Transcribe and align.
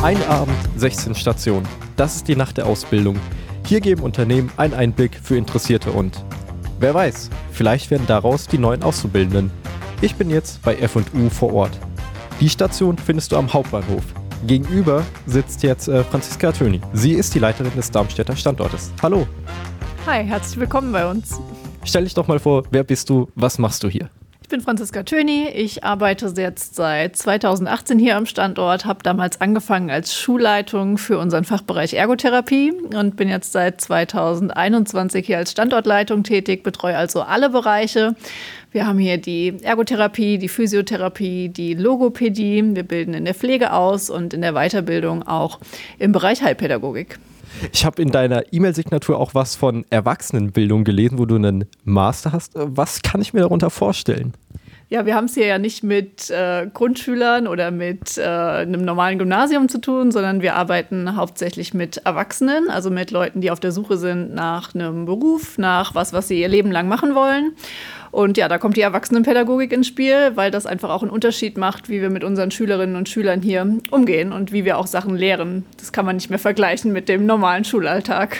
Ein 0.00 0.22
Abend, 0.28 0.56
16 0.76 1.16
Stationen. 1.16 1.66
Das 1.96 2.14
ist 2.14 2.28
die 2.28 2.36
Nacht 2.36 2.56
der 2.56 2.66
Ausbildung. 2.66 3.18
Hier 3.66 3.80
geben 3.80 4.02
Unternehmen 4.02 4.48
einen 4.56 4.72
Einblick 4.72 5.18
für 5.20 5.36
Interessierte 5.36 5.90
und 5.90 6.24
wer 6.78 6.94
weiß, 6.94 7.30
vielleicht 7.50 7.90
werden 7.90 8.06
daraus 8.06 8.46
die 8.46 8.58
neuen 8.58 8.84
Auszubildenden. 8.84 9.50
Ich 10.00 10.14
bin 10.14 10.30
jetzt 10.30 10.62
bei 10.62 10.76
F&U 10.76 11.28
vor 11.30 11.52
Ort. 11.52 11.80
Die 12.38 12.48
Station 12.48 12.96
findest 12.96 13.32
du 13.32 13.36
am 13.36 13.52
Hauptbahnhof. 13.52 14.04
Gegenüber 14.46 15.04
sitzt 15.26 15.64
jetzt 15.64 15.88
äh, 15.88 16.04
Franziska 16.04 16.52
Töni. 16.52 16.80
Sie 16.92 17.14
ist 17.14 17.34
die 17.34 17.40
Leiterin 17.40 17.74
des 17.74 17.90
Darmstädter 17.90 18.36
Standortes. 18.36 18.92
Hallo. 19.02 19.26
Hi, 20.06 20.24
herzlich 20.24 20.60
willkommen 20.60 20.92
bei 20.92 21.10
uns. 21.10 21.40
Stell 21.82 22.04
dich 22.04 22.14
doch 22.14 22.28
mal 22.28 22.38
vor, 22.38 22.62
wer 22.70 22.84
bist 22.84 23.10
du, 23.10 23.28
was 23.34 23.58
machst 23.58 23.82
du 23.82 23.88
hier? 23.88 24.08
Ich 24.48 24.50
bin 24.50 24.62
Franziska 24.62 25.02
Töni. 25.02 25.46
Ich 25.54 25.84
arbeite 25.84 26.32
jetzt 26.34 26.74
seit 26.74 27.16
2018 27.16 27.98
hier 27.98 28.16
am 28.16 28.24
Standort, 28.24 28.86
habe 28.86 29.02
damals 29.02 29.42
angefangen 29.42 29.90
als 29.90 30.14
Schulleitung 30.14 30.96
für 30.96 31.18
unseren 31.18 31.44
Fachbereich 31.44 31.92
Ergotherapie 31.92 32.72
und 32.72 33.16
bin 33.16 33.28
jetzt 33.28 33.52
seit 33.52 33.78
2021 33.78 35.26
hier 35.26 35.36
als 35.36 35.50
Standortleitung 35.50 36.22
tätig, 36.22 36.62
betreue 36.62 36.96
also 36.96 37.20
alle 37.20 37.50
Bereiche. 37.50 38.14
Wir 38.72 38.86
haben 38.86 38.98
hier 38.98 39.18
die 39.18 39.52
Ergotherapie, 39.60 40.38
die 40.38 40.48
Physiotherapie, 40.48 41.50
die 41.50 41.74
Logopädie. 41.74 42.74
Wir 42.74 42.84
bilden 42.84 43.12
in 43.12 43.26
der 43.26 43.34
Pflege 43.34 43.74
aus 43.74 44.08
und 44.08 44.32
in 44.32 44.40
der 44.40 44.54
Weiterbildung 44.54 45.24
auch 45.28 45.60
im 45.98 46.12
Bereich 46.12 46.40
Heilpädagogik. 46.40 47.18
Ich 47.72 47.84
habe 47.84 48.00
in 48.02 48.10
deiner 48.10 48.52
E-Mail-Signatur 48.52 49.18
auch 49.18 49.34
was 49.34 49.56
von 49.56 49.84
Erwachsenenbildung 49.90 50.84
gelesen, 50.84 51.18
wo 51.18 51.26
du 51.26 51.36
einen 51.36 51.66
Master 51.84 52.32
hast. 52.32 52.52
Was 52.54 53.02
kann 53.02 53.20
ich 53.20 53.32
mir 53.32 53.40
darunter 53.40 53.70
vorstellen? 53.70 54.34
Ja, 54.90 55.04
wir 55.04 55.14
haben 55.14 55.26
es 55.26 55.34
hier 55.34 55.44
ja 55.44 55.58
nicht 55.58 55.84
mit 55.84 56.30
äh, 56.30 56.66
Grundschülern 56.72 57.46
oder 57.46 57.70
mit 57.70 58.16
äh, 58.16 58.22
einem 58.22 58.86
normalen 58.86 59.18
Gymnasium 59.18 59.68
zu 59.68 59.82
tun, 59.82 60.10
sondern 60.10 60.40
wir 60.40 60.56
arbeiten 60.56 61.14
hauptsächlich 61.14 61.74
mit 61.74 61.98
Erwachsenen, 61.98 62.70
also 62.70 62.88
mit 62.88 63.10
Leuten, 63.10 63.42
die 63.42 63.50
auf 63.50 63.60
der 63.60 63.70
Suche 63.70 63.98
sind 63.98 64.34
nach 64.34 64.74
einem 64.74 65.04
Beruf, 65.04 65.58
nach 65.58 65.94
was, 65.94 66.14
was 66.14 66.28
sie 66.28 66.40
ihr 66.40 66.48
Leben 66.48 66.70
lang 66.70 66.88
machen 66.88 67.14
wollen. 67.14 67.52
Und 68.12 68.38
ja, 68.38 68.48
da 68.48 68.56
kommt 68.56 68.78
die 68.78 68.80
Erwachsenenpädagogik 68.80 69.74
ins 69.74 69.88
Spiel, 69.88 70.32
weil 70.36 70.50
das 70.50 70.64
einfach 70.64 70.88
auch 70.88 71.02
einen 71.02 71.10
Unterschied 71.10 71.58
macht, 71.58 71.90
wie 71.90 72.00
wir 72.00 72.08
mit 72.08 72.24
unseren 72.24 72.50
Schülerinnen 72.50 72.96
und 72.96 73.10
Schülern 73.10 73.42
hier 73.42 73.70
umgehen 73.90 74.32
und 74.32 74.52
wie 74.52 74.64
wir 74.64 74.78
auch 74.78 74.86
Sachen 74.86 75.16
lehren. 75.16 75.66
Das 75.76 75.92
kann 75.92 76.06
man 76.06 76.16
nicht 76.16 76.30
mehr 76.30 76.38
vergleichen 76.38 76.94
mit 76.94 77.10
dem 77.10 77.26
normalen 77.26 77.64
Schulalltag. 77.64 78.38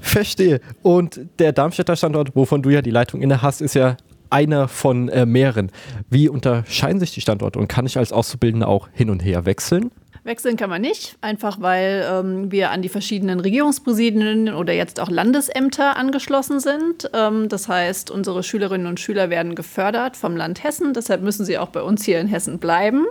Verstehe. 0.00 0.60
Und 0.82 1.20
der 1.40 1.50
Darmstädter 1.50 1.96
Standort, 1.96 2.36
wovon 2.36 2.62
du 2.62 2.70
ja 2.70 2.82
die 2.82 2.92
Leitung 2.92 3.20
inne 3.20 3.42
hast, 3.42 3.60
ist 3.60 3.74
ja 3.74 3.96
einer 4.30 4.68
von 4.68 5.08
äh, 5.08 5.26
mehreren. 5.26 5.70
Wie 6.08 6.28
unterscheiden 6.28 7.00
sich 7.00 7.12
die 7.12 7.20
Standorte 7.20 7.58
und 7.58 7.68
kann 7.68 7.86
ich 7.86 7.98
als 7.98 8.12
Auszubildender 8.12 8.68
auch 8.68 8.88
hin 8.92 9.10
und 9.10 9.20
her 9.20 9.46
wechseln? 9.46 9.90
Wechseln 10.28 10.56
kann 10.56 10.68
man 10.68 10.82
nicht, 10.82 11.16
einfach 11.22 11.60
weil 11.60 12.06
ähm, 12.06 12.52
wir 12.52 12.70
an 12.70 12.82
die 12.82 12.90
verschiedenen 12.90 13.40
Regierungspräsidien 13.40 14.52
oder 14.52 14.74
jetzt 14.74 15.00
auch 15.00 15.08
Landesämter 15.08 15.96
angeschlossen 15.96 16.60
sind. 16.60 17.10
Ähm, 17.14 17.48
das 17.48 17.66
heißt, 17.66 18.10
unsere 18.10 18.42
Schülerinnen 18.42 18.86
und 18.86 19.00
Schüler 19.00 19.30
werden 19.30 19.54
gefördert 19.54 20.16
vom 20.16 20.36
Land 20.36 20.62
Hessen, 20.62 20.92
deshalb 20.92 21.22
müssen 21.22 21.46
sie 21.46 21.56
auch 21.56 21.70
bei 21.70 21.82
uns 21.82 22.04
hier 22.04 22.20
in 22.20 22.26
Hessen 22.26 22.58
bleiben. 22.58 23.06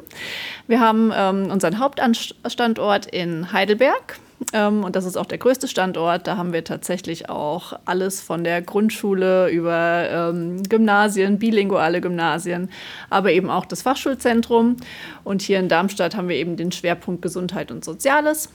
Wir 0.67 0.79
haben 0.79 1.11
ähm, 1.15 1.49
unseren 1.49 1.79
Hauptstandort 1.79 3.07
in 3.07 3.51
Heidelberg. 3.51 4.19
Ähm, 4.53 4.83
und 4.83 4.95
das 4.95 5.05
ist 5.05 5.17
auch 5.17 5.25
der 5.25 5.37
größte 5.37 5.67
Standort. 5.67 6.27
Da 6.27 6.37
haben 6.37 6.53
wir 6.53 6.63
tatsächlich 6.63 7.29
auch 7.29 7.73
alles 7.85 8.21
von 8.21 8.43
der 8.43 8.61
Grundschule 8.61 9.49
über 9.49 10.07
ähm, 10.09 10.63
Gymnasien, 10.63 11.39
bilinguale 11.39 12.01
Gymnasien, 12.01 12.69
aber 13.09 13.31
eben 13.31 13.49
auch 13.49 13.65
das 13.65 13.81
Fachschulzentrum. 13.81 14.77
Und 15.23 15.41
hier 15.41 15.59
in 15.59 15.67
Darmstadt 15.67 16.15
haben 16.15 16.29
wir 16.29 16.37
eben 16.37 16.55
den 16.55 16.71
Schwerpunkt 16.71 17.21
Gesundheit 17.21 17.71
und 17.71 17.83
Soziales 17.83 18.49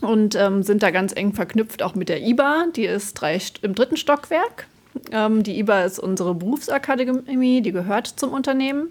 und 0.00 0.34
ähm, 0.34 0.62
sind 0.62 0.82
da 0.82 0.90
ganz 0.90 1.14
eng 1.14 1.32
verknüpft 1.32 1.82
auch 1.82 1.94
mit 1.94 2.08
der 2.08 2.22
IBA. 2.22 2.66
Die 2.74 2.86
ist 2.86 3.14
drei, 3.14 3.38
im 3.62 3.74
dritten 3.74 3.96
Stockwerk. 3.96 4.66
Ähm, 5.12 5.42
die 5.42 5.58
IBA 5.58 5.82
ist 5.82 5.98
unsere 5.98 6.34
Berufsakademie, 6.34 7.62
die 7.62 7.72
gehört 7.72 8.06
zum 8.06 8.32
Unternehmen. 8.32 8.90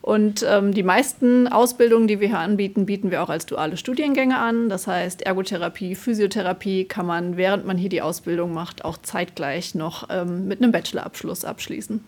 Und 0.00 0.44
ähm, 0.48 0.72
die 0.72 0.82
meisten 0.82 1.48
Ausbildungen, 1.48 2.06
die 2.06 2.20
wir 2.20 2.28
hier 2.28 2.38
anbieten, 2.38 2.86
bieten 2.86 3.10
wir 3.10 3.22
auch 3.22 3.28
als 3.28 3.46
duale 3.46 3.76
Studiengänge 3.76 4.38
an. 4.38 4.68
Das 4.68 4.86
heißt, 4.86 5.22
Ergotherapie, 5.22 5.94
Physiotherapie 5.94 6.84
kann 6.84 7.06
man, 7.06 7.36
während 7.36 7.66
man 7.66 7.76
hier 7.76 7.90
die 7.90 8.02
Ausbildung 8.02 8.52
macht, 8.52 8.84
auch 8.84 8.98
zeitgleich 8.98 9.74
noch 9.74 10.08
ähm, 10.10 10.46
mit 10.46 10.62
einem 10.62 10.72
Bachelorabschluss 10.72 11.44
abschließen. 11.44 12.02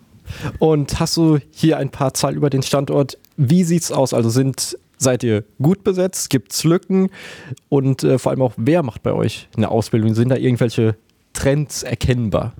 Und 0.58 1.00
hast 1.00 1.16
du 1.16 1.38
hier 1.50 1.78
ein 1.78 1.90
paar 1.90 2.14
Zahlen 2.14 2.36
über 2.36 2.50
den 2.50 2.62
Standort? 2.62 3.18
Wie 3.36 3.64
sieht 3.64 3.82
es 3.82 3.92
aus? 3.92 4.14
Also 4.14 4.30
sind 4.30 4.76
Seid 5.02 5.22
ihr 5.24 5.44
gut 5.62 5.82
besetzt? 5.82 6.28
Gibt 6.28 6.52
es 6.52 6.62
Lücken? 6.62 7.08
Und 7.70 8.04
äh, 8.04 8.18
vor 8.18 8.32
allem 8.32 8.42
auch, 8.42 8.52
wer 8.58 8.82
macht 8.82 9.02
bei 9.02 9.14
euch 9.14 9.48
eine 9.56 9.70
Ausbildung? 9.70 10.12
Sind 10.12 10.28
da 10.28 10.36
irgendwelche 10.36 10.94
Trends 11.32 11.82
erkennbar? 11.82 12.52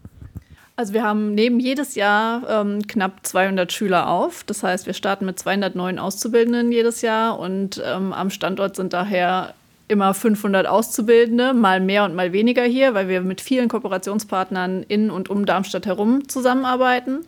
Also 0.80 0.94
wir 0.94 1.02
haben 1.02 1.34
neben 1.34 1.60
jedes 1.60 1.94
Jahr 1.94 2.48
ähm, 2.48 2.86
knapp 2.88 3.26
200 3.26 3.70
Schüler 3.70 4.08
auf. 4.08 4.44
Das 4.44 4.62
heißt, 4.62 4.86
wir 4.86 4.94
starten 4.94 5.26
mit 5.26 5.38
200 5.38 5.74
neuen 5.74 5.98
Auszubildenden 5.98 6.72
jedes 6.72 7.02
Jahr 7.02 7.38
und 7.38 7.82
ähm, 7.84 8.14
am 8.14 8.30
Standort 8.30 8.76
sind 8.76 8.94
daher 8.94 9.52
immer 9.90 10.14
500 10.14 10.66
Auszubildende, 10.66 11.52
mal 11.52 11.80
mehr 11.80 12.04
und 12.04 12.14
mal 12.14 12.32
weniger 12.32 12.62
hier, 12.62 12.94
weil 12.94 13.08
wir 13.08 13.20
mit 13.20 13.40
vielen 13.40 13.68
Kooperationspartnern 13.68 14.84
in 14.84 15.10
und 15.10 15.28
um 15.28 15.44
Darmstadt 15.44 15.86
herum 15.86 16.28
zusammenarbeiten. 16.28 17.26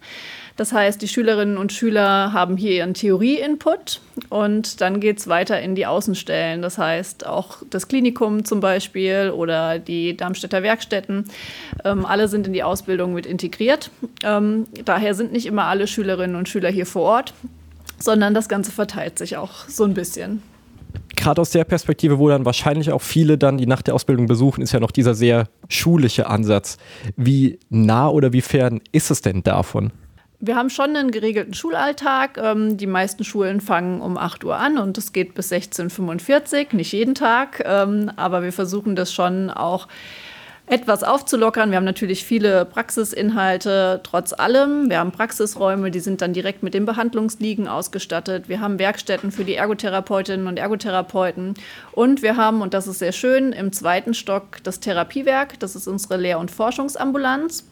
Das 0.56 0.72
heißt, 0.72 1.00
die 1.00 1.08
Schülerinnen 1.08 1.56
und 1.56 1.72
Schüler 1.72 2.32
haben 2.32 2.56
hier 2.56 2.72
ihren 2.72 2.94
Theorie-Input 2.94 4.00
und 4.28 4.80
dann 4.80 5.00
geht 5.00 5.18
es 5.18 5.26
weiter 5.26 5.60
in 5.60 5.74
die 5.74 5.86
Außenstellen. 5.86 6.60
Das 6.60 6.76
heißt, 6.78 7.26
auch 7.26 7.58
das 7.70 7.88
Klinikum 7.88 8.44
zum 8.44 8.60
Beispiel 8.60 9.32
oder 9.34 9.78
die 9.78 10.16
Darmstädter 10.16 10.62
Werkstätten, 10.62 11.24
ähm, 11.84 12.04
alle 12.04 12.28
sind 12.28 12.46
in 12.46 12.52
die 12.52 12.62
Ausbildung 12.62 13.14
mit 13.14 13.24
integriert. 13.24 13.90
Ähm, 14.22 14.66
daher 14.84 15.14
sind 15.14 15.32
nicht 15.32 15.46
immer 15.46 15.64
alle 15.64 15.86
Schülerinnen 15.86 16.36
und 16.36 16.48
Schüler 16.48 16.68
hier 16.68 16.86
vor 16.86 17.02
Ort, 17.02 17.34
sondern 17.98 18.34
das 18.34 18.48
Ganze 18.48 18.72
verteilt 18.72 19.18
sich 19.18 19.36
auch 19.36 19.68
so 19.68 19.84
ein 19.84 19.94
bisschen 19.94 20.42
gerade 21.22 21.40
aus 21.40 21.50
der 21.50 21.64
Perspektive, 21.64 22.18
wo 22.18 22.28
dann 22.28 22.44
wahrscheinlich 22.44 22.90
auch 22.90 23.00
viele 23.00 23.38
dann 23.38 23.56
die 23.56 23.66
Nacht 23.66 23.86
der 23.86 23.94
Ausbildung 23.94 24.26
besuchen, 24.26 24.60
ist 24.60 24.72
ja 24.72 24.80
noch 24.80 24.90
dieser 24.90 25.14
sehr 25.14 25.48
schulische 25.68 26.26
Ansatz. 26.26 26.78
Wie 27.16 27.58
nah 27.70 28.08
oder 28.08 28.32
wie 28.32 28.40
fern 28.40 28.80
ist 28.90 29.10
es 29.10 29.22
denn 29.22 29.42
davon? 29.42 29.92
Wir 30.40 30.56
haben 30.56 30.70
schon 30.70 30.96
einen 30.96 31.12
geregelten 31.12 31.54
Schulalltag. 31.54 32.36
Ähm, 32.36 32.76
die 32.76 32.88
meisten 32.88 33.22
Schulen 33.22 33.60
fangen 33.60 34.00
um 34.00 34.18
8 34.18 34.42
Uhr 34.42 34.56
an 34.56 34.76
und 34.76 34.98
es 34.98 35.12
geht 35.12 35.34
bis 35.34 35.52
16.45 35.52 36.66
Uhr, 36.72 36.76
nicht 36.76 36.92
jeden 36.92 37.14
Tag. 37.14 37.62
Ähm, 37.64 38.10
aber 38.16 38.42
wir 38.42 38.52
versuchen 38.52 38.96
das 38.96 39.12
schon 39.14 39.50
auch 39.50 39.86
etwas 40.66 41.02
aufzulockern. 41.02 41.70
Wir 41.70 41.76
haben 41.76 41.84
natürlich 41.84 42.24
viele 42.24 42.64
Praxisinhalte 42.64 44.00
trotz 44.04 44.32
allem. 44.32 44.88
Wir 44.88 45.00
haben 45.00 45.12
Praxisräume, 45.12 45.90
die 45.90 46.00
sind 46.00 46.22
dann 46.22 46.32
direkt 46.32 46.62
mit 46.62 46.72
den 46.72 46.86
Behandlungsliegen 46.86 47.68
ausgestattet. 47.68 48.48
Wir 48.48 48.60
haben 48.60 48.78
Werkstätten 48.78 49.32
für 49.32 49.44
die 49.44 49.54
Ergotherapeutinnen 49.54 50.46
und 50.46 50.58
Ergotherapeuten. 50.58 51.54
Und 51.92 52.22
wir 52.22 52.36
haben, 52.36 52.62
und 52.62 52.74
das 52.74 52.86
ist 52.86 53.00
sehr 53.00 53.12
schön, 53.12 53.52
im 53.52 53.72
zweiten 53.72 54.14
Stock 54.14 54.62
das 54.62 54.80
Therapiewerk. 54.80 55.58
Das 55.58 55.74
ist 55.74 55.88
unsere 55.88 56.16
Lehr- 56.16 56.38
und 56.38 56.50
Forschungsambulanz. 56.50 57.64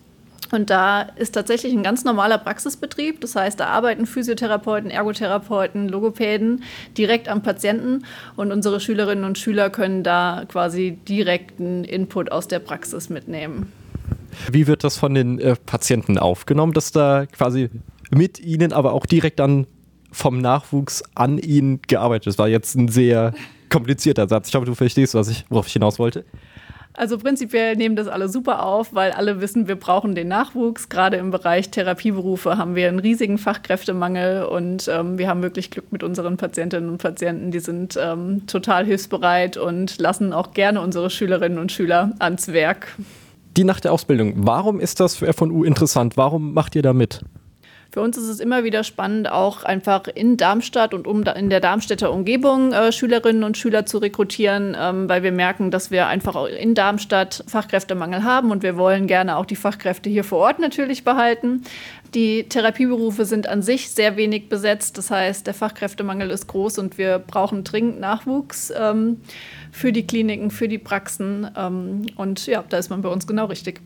Und 0.52 0.70
da 0.70 1.02
ist 1.02 1.32
tatsächlich 1.32 1.72
ein 1.72 1.82
ganz 1.82 2.04
normaler 2.04 2.38
Praxisbetrieb. 2.38 3.20
Das 3.20 3.36
heißt, 3.36 3.60
da 3.60 3.66
arbeiten 3.66 4.06
Physiotherapeuten, 4.06 4.90
Ergotherapeuten, 4.90 5.88
Logopäden 5.88 6.64
direkt 6.96 7.28
am 7.28 7.42
Patienten. 7.42 8.04
Und 8.36 8.52
unsere 8.52 8.80
Schülerinnen 8.80 9.24
und 9.24 9.38
Schüler 9.38 9.70
können 9.70 10.02
da 10.02 10.44
quasi 10.48 10.98
direkten 11.08 11.84
Input 11.84 12.32
aus 12.32 12.48
der 12.48 12.58
Praxis 12.58 13.10
mitnehmen. 13.10 13.72
Wie 14.50 14.66
wird 14.66 14.84
das 14.84 14.96
von 14.96 15.14
den 15.14 15.38
äh, 15.38 15.56
Patienten 15.66 16.18
aufgenommen, 16.18 16.72
dass 16.72 16.92
da 16.92 17.26
quasi 17.26 17.70
mit 18.10 18.40
ihnen, 18.40 18.72
aber 18.72 18.92
auch 18.92 19.06
direkt 19.06 19.38
dann 19.40 19.66
vom 20.12 20.40
Nachwuchs 20.40 21.02
an 21.14 21.38
ihnen 21.38 21.80
gearbeitet 21.82 22.26
ist? 22.26 22.34
Das 22.34 22.38
war 22.38 22.48
jetzt 22.48 22.74
ein 22.74 22.88
sehr 22.88 23.34
komplizierter 23.68 24.28
Satz. 24.28 24.48
Ich 24.48 24.54
hoffe, 24.54 24.66
du 24.66 24.74
verstehst, 24.74 25.14
was 25.14 25.28
ich, 25.28 25.44
worauf 25.48 25.66
ich 25.66 25.72
hinaus 25.72 25.98
wollte. 25.98 26.24
Also 26.94 27.18
prinzipiell 27.18 27.76
nehmen 27.76 27.94
das 27.94 28.08
alle 28.08 28.28
super 28.28 28.64
auf, 28.64 28.94
weil 28.94 29.12
alle 29.12 29.40
wissen, 29.40 29.68
wir 29.68 29.76
brauchen 29.76 30.14
den 30.14 30.28
Nachwuchs. 30.28 30.88
Gerade 30.88 31.18
im 31.18 31.30
Bereich 31.30 31.70
Therapieberufe 31.70 32.58
haben 32.58 32.74
wir 32.74 32.88
einen 32.88 32.98
riesigen 32.98 33.38
Fachkräftemangel 33.38 34.44
und 34.44 34.88
ähm, 34.88 35.16
wir 35.16 35.28
haben 35.28 35.42
wirklich 35.42 35.70
Glück 35.70 35.92
mit 35.92 36.02
unseren 36.02 36.36
Patientinnen 36.36 36.90
und 36.90 36.98
Patienten. 36.98 37.52
Die 37.52 37.60
sind 37.60 37.98
ähm, 38.00 38.46
total 38.46 38.84
hilfsbereit 38.84 39.56
und 39.56 39.98
lassen 39.98 40.32
auch 40.32 40.52
gerne 40.52 40.80
unsere 40.80 41.10
Schülerinnen 41.10 41.58
und 41.58 41.70
Schüler 41.70 42.12
ans 42.18 42.48
Werk. 42.48 42.88
Die 43.56 43.64
nach 43.64 43.80
der 43.80 43.92
Ausbildung, 43.92 44.34
warum 44.36 44.80
ist 44.80 45.00
das 45.00 45.16
für 45.16 45.32
FU 45.32 45.64
interessant? 45.64 46.16
Warum 46.16 46.54
macht 46.54 46.74
ihr 46.74 46.82
da 46.82 46.92
mit? 46.92 47.20
Für 47.92 48.02
uns 48.02 48.16
ist 48.16 48.28
es 48.28 48.38
immer 48.38 48.62
wieder 48.62 48.84
spannend, 48.84 49.28
auch 49.32 49.64
einfach 49.64 50.06
in 50.06 50.36
Darmstadt 50.36 50.94
und 50.94 51.08
um 51.08 51.24
in 51.24 51.50
der 51.50 51.58
Darmstädter 51.58 52.12
Umgebung 52.12 52.72
äh, 52.72 52.92
Schülerinnen 52.92 53.42
und 53.42 53.56
Schüler 53.56 53.84
zu 53.84 53.98
rekrutieren, 53.98 54.76
ähm, 54.78 55.08
weil 55.08 55.24
wir 55.24 55.32
merken, 55.32 55.72
dass 55.72 55.90
wir 55.90 56.06
einfach 56.06 56.36
auch 56.36 56.46
in 56.46 56.76
Darmstadt 56.76 57.42
Fachkräftemangel 57.48 58.22
haben 58.22 58.52
und 58.52 58.62
wir 58.62 58.76
wollen 58.76 59.08
gerne 59.08 59.36
auch 59.36 59.44
die 59.44 59.56
Fachkräfte 59.56 60.08
hier 60.08 60.22
vor 60.22 60.38
Ort 60.38 60.60
natürlich 60.60 61.02
behalten. 61.02 61.64
Die 62.14 62.44
Therapieberufe 62.48 63.24
sind 63.24 63.48
an 63.48 63.60
sich 63.60 63.90
sehr 63.90 64.16
wenig 64.16 64.48
besetzt, 64.48 64.96
das 64.96 65.10
heißt, 65.10 65.48
der 65.48 65.54
Fachkräftemangel 65.54 66.30
ist 66.30 66.46
groß 66.46 66.78
und 66.78 66.96
wir 66.96 67.18
brauchen 67.18 67.64
dringend 67.64 67.98
Nachwuchs. 67.98 68.72
Ähm, 68.76 69.16
für 69.72 69.92
die 69.92 70.04
Kliniken, 70.04 70.50
für 70.50 70.66
die 70.66 70.78
Praxen. 70.78 71.48
Ähm, 71.56 72.06
und 72.16 72.46
ja, 72.46 72.64
da 72.68 72.78
ist 72.78 72.90
man 72.90 73.02
bei 73.02 73.08
uns 73.08 73.26
genau 73.26 73.46
richtig. 73.46 73.80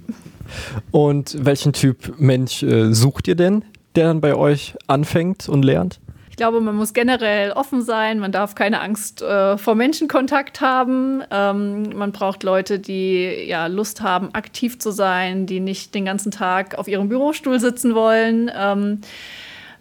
Und 0.91 1.45
welchen 1.45 1.75
Typ 1.75 2.19
Mensch 2.19 2.63
äh, 2.63 2.93
sucht 2.95 3.29
ihr 3.29 3.35
denn? 3.35 3.65
Der 3.97 4.07
dann 4.07 4.21
bei 4.21 4.35
euch 4.35 4.75
anfängt 4.87 5.49
und 5.49 5.65
lernt? 5.65 6.01
Ich 6.35 6.37
glaube, 6.37 6.61
man 6.61 6.75
muss 6.75 6.93
generell 6.93 7.53
offen 7.53 7.81
sein, 7.81 8.19
man 8.19 8.33
darf 8.33 8.57
keine 8.57 8.81
Angst 8.81 9.23
äh, 9.23 9.57
vor 9.57 9.77
Menschenkontakt 9.77 10.61
haben. 10.61 11.23
Ähm, 11.31 11.97
man 11.97 12.11
braucht 12.11 12.43
Leute, 12.43 12.81
die 12.81 13.45
ja 13.47 13.69
Lust 13.69 14.01
haben, 14.01 14.35
aktiv 14.35 14.81
zu 14.81 14.91
sein, 14.91 15.47
die 15.47 15.61
nicht 15.61 15.95
den 15.95 16.05
ganzen 16.05 16.33
Tag 16.33 16.77
auf 16.77 16.89
ihrem 16.89 17.09
Bürostuhl 17.09 17.61
sitzen 17.61 17.95
wollen. 17.95 18.51
Ähm, 18.53 19.03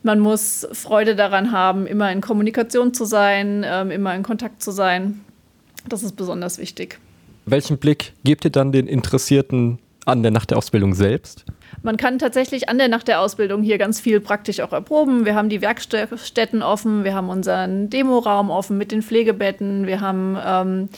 man 0.04 0.20
muss 0.20 0.68
Freude 0.74 1.16
daran 1.16 1.52
haben, 1.52 1.88
immer 1.88 2.12
in 2.12 2.22
Kommunikation 2.22 2.94
zu 2.94 3.06
sein, 3.06 3.66
ähm, 3.66 3.90
immer 3.90 4.14
in 4.14 4.22
Kontakt 4.22 4.62
zu 4.62 4.70
sein. 4.70 5.22
Das 5.90 6.04
ist 6.04 6.16
besonders 6.16 6.60
wichtig. 6.60 7.00
Welchen 7.46 7.80
Blick 7.80 8.14
gebt 8.24 8.46
ihr 8.46 8.52
dann 8.52 8.72
den 8.72 8.86
Interessierten 8.86 9.80
an 10.06 10.22
der 10.22 10.32
Nacht 10.32 10.52
der 10.52 10.60
Ausbildung 10.60 10.94
selbst? 10.94 11.46
Man 11.82 11.98
kann 11.98 12.20
tatsächlich 12.20 12.70
an 12.70 12.78
der 12.78 12.88
Nacht 12.88 13.08
der 13.08 13.20
Ausbildung 13.20 13.64
hier 13.64 13.78
ganz 13.78 14.00
viel 14.00 14.20
praktisch 14.20 14.60
auch 14.60 14.72
erproben. 14.72 15.26
Wir 15.26 15.36
haben 15.36 15.50
die 15.50 15.62
Werkstätten 15.62 16.62
offen, 16.62 17.04
wir 17.04 17.14
haben 17.14 17.30
unseren 17.30 17.90
Demoraum 17.90 18.50
offen 18.50 18.78
mit 18.78 18.92
den 18.92 19.02
Pflegebetten, 19.02 19.88
wir 19.88 20.00
haben 20.00 20.38
ähm, 20.46 20.90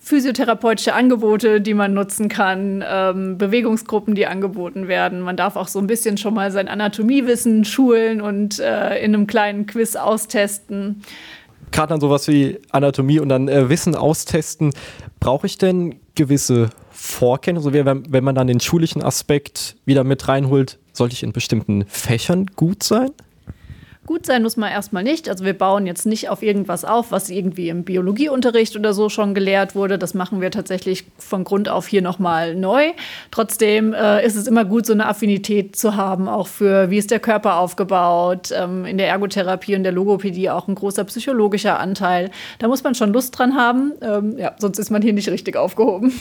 physiotherapeutische 0.00 0.94
Angebote, 0.94 1.60
die 1.60 1.74
man 1.74 1.92
nutzen 1.92 2.28
kann, 2.28 2.82
ähm, 2.88 3.36
Bewegungsgruppen, 3.36 4.14
die 4.14 4.26
angeboten 4.26 4.88
werden. 4.88 5.20
Man 5.20 5.36
darf 5.36 5.56
auch 5.56 5.68
so 5.68 5.78
ein 5.78 5.86
bisschen 5.86 6.16
schon 6.16 6.32
mal 6.32 6.50
sein 6.50 6.68
Anatomiewissen 6.68 7.64
schulen 7.64 8.22
und 8.22 8.58
äh, 8.58 8.98
in 9.04 9.14
einem 9.14 9.26
kleinen 9.26 9.66
Quiz 9.66 9.96
austesten. 9.96 11.02
Gerade 11.70 11.90
dann 11.90 12.00
sowas 12.00 12.26
wie 12.28 12.58
Anatomie 12.70 13.20
und 13.20 13.28
dann 13.28 13.48
äh, 13.48 13.68
Wissen 13.68 13.94
austesten. 13.94 14.72
Brauche 15.20 15.46
ich 15.46 15.58
denn 15.58 16.00
gewisse 16.14 16.70
Vorkenntnisse, 16.90 17.68
also 17.68 17.84
wenn, 17.86 18.12
wenn 18.12 18.24
man 18.24 18.34
dann 18.34 18.46
den 18.46 18.60
schulischen 18.60 19.02
Aspekt 19.02 19.76
wieder 19.84 20.02
mit 20.02 20.26
reinholt, 20.28 20.78
sollte 20.92 21.12
ich 21.12 21.22
in 21.22 21.32
bestimmten 21.32 21.84
Fächern 21.86 22.46
gut 22.56 22.82
sein? 22.82 23.10
Gut 24.10 24.26
sein 24.26 24.42
muss 24.42 24.56
man 24.56 24.72
erstmal 24.72 25.04
nicht. 25.04 25.28
Also 25.28 25.44
wir 25.44 25.56
bauen 25.56 25.86
jetzt 25.86 26.04
nicht 26.04 26.30
auf 26.30 26.42
irgendwas 26.42 26.84
auf, 26.84 27.12
was 27.12 27.30
irgendwie 27.30 27.68
im 27.68 27.84
Biologieunterricht 27.84 28.74
oder 28.74 28.92
so 28.92 29.08
schon 29.08 29.34
gelehrt 29.34 29.76
wurde. 29.76 29.98
Das 30.00 30.14
machen 30.14 30.40
wir 30.40 30.50
tatsächlich 30.50 31.04
von 31.16 31.44
Grund 31.44 31.68
auf 31.68 31.86
hier 31.86 32.02
nochmal 32.02 32.56
neu. 32.56 32.86
Trotzdem 33.30 33.92
äh, 33.92 34.26
ist 34.26 34.34
es 34.34 34.48
immer 34.48 34.64
gut, 34.64 34.84
so 34.84 34.94
eine 34.94 35.06
Affinität 35.06 35.76
zu 35.76 35.94
haben, 35.94 36.28
auch 36.28 36.48
für, 36.48 36.90
wie 36.90 36.98
ist 36.98 37.12
der 37.12 37.20
Körper 37.20 37.58
aufgebaut. 37.58 38.50
Ähm, 38.52 38.84
in 38.84 38.98
der 38.98 39.06
Ergotherapie 39.06 39.76
und 39.76 39.84
der 39.84 39.92
Logopädie 39.92 40.50
auch 40.50 40.66
ein 40.66 40.74
großer 40.74 41.04
psychologischer 41.04 41.78
Anteil. 41.78 42.32
Da 42.58 42.66
muss 42.66 42.82
man 42.82 42.96
schon 42.96 43.12
Lust 43.12 43.38
dran 43.38 43.54
haben. 43.54 43.92
Ähm, 44.02 44.36
ja, 44.36 44.56
sonst 44.58 44.80
ist 44.80 44.90
man 44.90 45.02
hier 45.02 45.12
nicht 45.12 45.28
richtig 45.28 45.54
aufgehoben. 45.54 46.18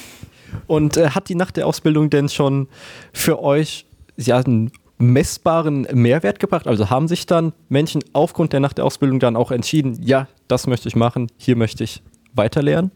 Und 0.67 0.95
äh, 0.95 1.09
hat 1.09 1.27
die 1.27 1.33
Nacht 1.33 1.57
der 1.57 1.65
Ausbildung 1.65 2.11
denn 2.11 2.29
schon 2.29 2.67
für 3.13 3.41
euch 3.41 3.87
ja, 4.15 4.37
einen 4.37 4.71
messbaren 4.99 5.87
Mehrwert 5.93 6.39
gebracht? 6.39 6.67
Also 6.67 6.89
haben 6.89 7.07
sich 7.07 7.25
dann 7.25 7.53
Menschen 7.69 8.03
aufgrund 8.13 8.53
der 8.53 8.59
Nacht 8.59 8.77
der 8.77 8.85
Ausbildung 8.85 9.19
dann 9.19 9.35
auch 9.35 9.51
entschieden, 9.51 9.99
ja, 10.03 10.27
das 10.47 10.67
möchte 10.67 10.87
ich 10.87 10.95
machen, 10.95 11.31
hier 11.37 11.55
möchte 11.55 11.83
ich 11.83 12.03
weiterlernen? 12.33 12.91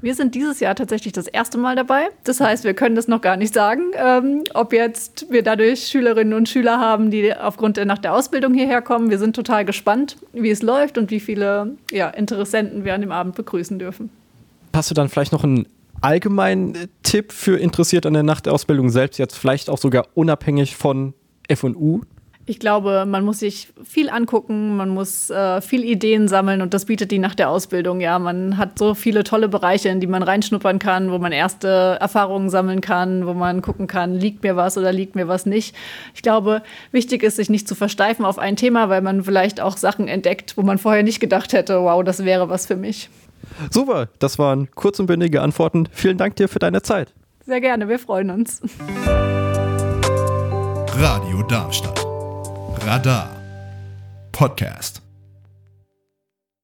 Wir 0.00 0.14
sind 0.14 0.34
dieses 0.34 0.60
Jahr 0.60 0.74
tatsächlich 0.74 1.14
das 1.14 1.26
erste 1.26 1.56
Mal 1.56 1.74
dabei. 1.74 2.08
Das 2.24 2.40
heißt, 2.40 2.64
wir 2.64 2.74
können 2.74 2.94
das 2.94 3.08
noch 3.08 3.22
gar 3.22 3.36
nicht 3.36 3.54
sagen, 3.54 3.82
ähm, 3.96 4.44
ob 4.52 4.72
jetzt 4.72 5.26
wir 5.30 5.42
dadurch 5.42 5.86
Schülerinnen 5.86 6.34
und 6.34 6.48
Schüler 6.48 6.78
haben, 6.78 7.10
die 7.10 7.34
aufgrund 7.34 7.78
der 7.78 7.86
Nacht 7.86 8.04
der 8.04 8.12
Ausbildung 8.14 8.52
hierher 8.52 8.82
kommen. 8.82 9.08
Wir 9.08 9.18
sind 9.18 9.34
total 9.34 9.64
gespannt, 9.64 10.18
wie 10.34 10.50
es 10.50 10.62
läuft 10.62 10.98
und 10.98 11.10
wie 11.10 11.20
viele 11.20 11.76
ja, 11.90 12.10
Interessenten 12.10 12.84
wir 12.84 12.94
an 12.94 13.00
dem 13.00 13.12
Abend 13.12 13.36
begrüßen 13.36 13.78
dürfen. 13.78 14.10
Hast 14.74 14.90
du 14.90 14.94
dann 14.94 15.08
vielleicht 15.08 15.32
noch 15.32 15.44
einen 15.44 15.66
allgemeinen 16.02 16.76
Tipp 17.02 17.32
für 17.32 17.56
interessiert 17.56 18.04
an 18.04 18.12
der 18.12 18.22
Nacht 18.22 18.46
der 18.46 18.52
Ausbildung 18.52 18.90
selbst, 18.90 19.18
jetzt 19.18 19.38
vielleicht 19.38 19.70
auch 19.70 19.78
sogar 19.78 20.08
unabhängig 20.14 20.76
von 20.76 21.14
FU? 21.54 22.02
Ich 22.48 22.60
glaube, 22.60 23.06
man 23.08 23.24
muss 23.24 23.40
sich 23.40 23.72
viel 23.82 24.08
angucken, 24.08 24.76
man 24.76 24.88
muss 24.88 25.30
äh, 25.30 25.60
viel 25.60 25.82
Ideen 25.82 26.28
sammeln 26.28 26.62
und 26.62 26.74
das 26.74 26.84
bietet 26.84 27.10
die 27.10 27.18
Nacht 27.18 27.40
der 27.40 27.50
Ausbildung. 27.50 28.00
Ja, 28.00 28.20
man 28.20 28.56
hat 28.56 28.78
so 28.78 28.94
viele 28.94 29.24
tolle 29.24 29.48
Bereiche, 29.48 29.88
in 29.88 29.98
die 29.98 30.06
man 30.06 30.22
reinschnuppern 30.22 30.78
kann, 30.78 31.10
wo 31.10 31.18
man 31.18 31.32
erste 31.32 31.98
Erfahrungen 32.00 32.48
sammeln 32.48 32.80
kann, 32.80 33.26
wo 33.26 33.34
man 33.34 33.62
gucken 33.62 33.88
kann, 33.88 34.14
liegt 34.14 34.44
mir 34.44 34.54
was 34.54 34.78
oder 34.78 34.92
liegt 34.92 35.16
mir 35.16 35.26
was 35.26 35.44
nicht. 35.44 35.74
Ich 36.14 36.22
glaube, 36.22 36.62
wichtig 36.92 37.24
ist, 37.24 37.34
sich 37.34 37.50
nicht 37.50 37.66
zu 37.66 37.74
versteifen 37.74 38.24
auf 38.24 38.38
ein 38.38 38.54
Thema, 38.54 38.88
weil 38.90 39.02
man 39.02 39.24
vielleicht 39.24 39.60
auch 39.60 39.76
Sachen 39.76 40.06
entdeckt, 40.06 40.56
wo 40.56 40.62
man 40.62 40.78
vorher 40.78 41.02
nicht 41.02 41.18
gedacht 41.18 41.52
hätte, 41.52 41.80
wow, 41.80 42.04
das 42.04 42.24
wäre 42.24 42.48
was 42.48 42.66
für 42.66 42.76
mich. 42.76 43.10
Super, 43.72 44.08
das 44.20 44.38
waren 44.38 44.68
kurz 44.76 45.00
und 45.00 45.06
bündige 45.06 45.42
Antworten. 45.42 45.88
Vielen 45.90 46.16
Dank 46.16 46.36
dir 46.36 46.46
für 46.48 46.60
deine 46.60 46.82
Zeit. 46.82 47.12
Sehr 47.44 47.60
gerne, 47.60 47.88
wir 47.88 47.98
freuen 47.98 48.30
uns. 48.30 48.62
Radio 50.98 51.42
Darmstadt. 51.42 52.06
Radar. 52.86 53.28
Podcast. 54.32 55.05